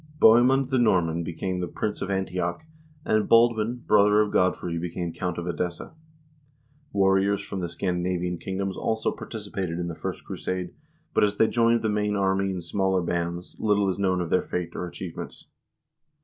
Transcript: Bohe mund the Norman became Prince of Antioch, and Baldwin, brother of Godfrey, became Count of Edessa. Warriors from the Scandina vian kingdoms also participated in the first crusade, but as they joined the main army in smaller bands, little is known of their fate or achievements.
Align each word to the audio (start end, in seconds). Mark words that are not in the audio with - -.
Bohe 0.19 0.43
mund 0.43 0.69
the 0.71 0.79
Norman 0.79 1.21
became 1.23 1.61
Prince 1.75 2.01
of 2.01 2.09
Antioch, 2.09 2.63
and 3.05 3.29
Baldwin, 3.29 3.83
brother 3.85 4.19
of 4.19 4.31
Godfrey, 4.31 4.79
became 4.79 5.13
Count 5.13 5.37
of 5.37 5.45
Edessa. 5.45 5.93
Warriors 6.91 7.39
from 7.43 7.59
the 7.59 7.67
Scandina 7.67 8.19
vian 8.19 8.41
kingdoms 8.41 8.75
also 8.75 9.11
participated 9.11 9.77
in 9.77 9.89
the 9.89 9.93
first 9.93 10.25
crusade, 10.25 10.73
but 11.13 11.23
as 11.23 11.37
they 11.37 11.45
joined 11.47 11.83
the 11.83 11.87
main 11.87 12.15
army 12.15 12.49
in 12.49 12.61
smaller 12.61 13.03
bands, 13.03 13.55
little 13.59 13.87
is 13.89 13.99
known 13.99 14.21
of 14.21 14.31
their 14.31 14.41
fate 14.41 14.71
or 14.75 14.87
achievements. 14.87 15.45